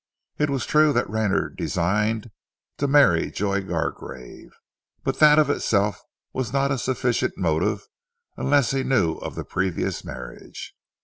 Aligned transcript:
It 0.39 0.49
was 0.49 0.65
true 0.65 0.93
that 0.93 1.07
Rayner 1.07 1.47
designed 1.47 2.31
to 2.79 2.87
marry 2.87 3.29
Joy 3.29 3.61
Gargrave, 3.61 4.49
but 5.03 5.19
that 5.19 5.37
of 5.37 5.47
itself 5.51 6.01
was 6.33 6.51
not 6.51 6.71
a 6.71 6.79
sufficient 6.79 7.37
motive 7.37 7.87
unless 8.35 8.71
he 8.71 8.81
knew 8.81 9.17
of 9.17 9.35
the 9.35 9.45
previous 9.45 10.03
marriage. 10.03 10.73